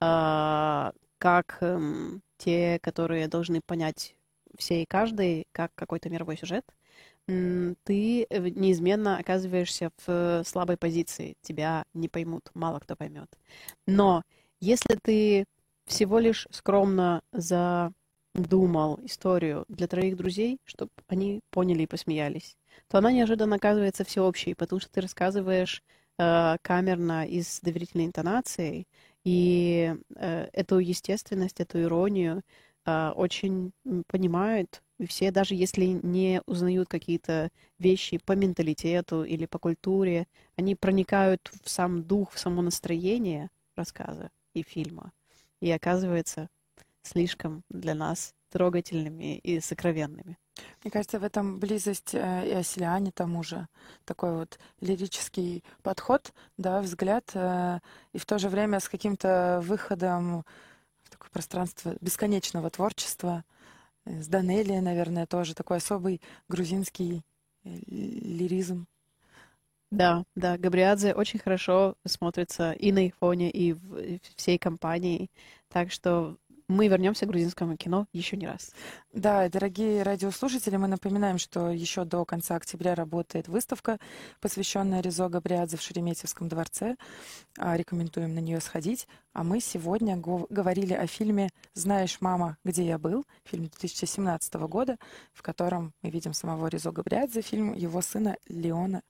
[0.01, 4.15] э, как э, те, которые должны понять
[4.57, 6.65] все и каждый, как какой-то мировой сюжет,
[7.27, 11.35] э, ты неизменно оказываешься в слабой позиции.
[11.41, 13.29] Тебя не поймут, мало кто поймет.
[13.87, 14.23] Но
[14.61, 15.45] если ты
[15.85, 17.91] всего лишь скромно за
[18.35, 22.57] думал историю для троих друзей, чтобы они поняли и посмеялись,
[22.87, 25.81] то она неожиданно оказывается всеобщей, потому что ты рассказываешь
[26.17, 28.87] э, камерно и с доверительной интонацией,
[29.23, 32.43] и э, эту естественность, эту иронию
[32.85, 33.71] э, очень
[34.07, 41.51] понимают все, даже если не узнают какие-то вещи по менталитету или по культуре, они проникают
[41.63, 45.11] в сам дух, в само настроение рассказа и фильма.
[45.59, 46.49] И оказывается,
[47.05, 50.37] слишком для нас трогательными и сокровенными.
[50.83, 53.67] Мне кажется, в этом близость э, и Оселиане тому же.
[54.05, 57.79] Такой вот лирический подход, да, взгляд, э,
[58.13, 60.45] и в то же время с каким-то выходом
[61.03, 63.43] в такое пространство бесконечного творчества.
[64.05, 67.23] Э, с Данелия, наверное, тоже такой особый грузинский
[67.63, 68.87] лиризм.
[69.91, 75.29] Да, да, Габриадзе очень хорошо смотрится и на их фоне, и в всей компании.
[75.69, 76.37] Так что
[76.67, 78.71] мы вернемся к грузинскому кино еще не раз.
[79.13, 83.99] Да, дорогие радиослушатели, мы напоминаем, что еще до конца октября работает выставка,
[84.41, 86.95] посвященная Резо Габриадзе в Шереметьевском дворце.
[87.57, 89.07] А, рекомендуем на нее сходить.
[89.33, 94.97] А мы сегодня говорили о фильме «Знаешь, мама, где я был?» фильм 2017 года,
[95.33, 99.03] в котором мы видим самого Резо Габриадзе, фильм его сына Леона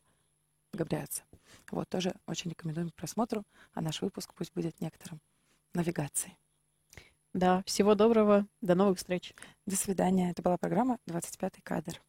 [0.74, 1.24] Габриадзе.
[1.72, 3.43] Вот, тоже очень рекомендуем к просмотру,
[3.74, 5.22] а наш выпуск пусть будет некоторым
[5.74, 6.38] навигацией.
[7.36, 9.33] Да, всего доброго, до новых встреч.
[9.65, 10.31] До свидания.
[10.31, 12.01] Это была программа «25 кадр».